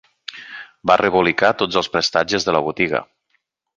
[0.91, 3.03] Va rebolicar tots els prestatges de la botiga.